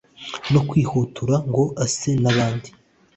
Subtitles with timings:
[0.51, 2.69] no kwihutura ngo ase n'abandi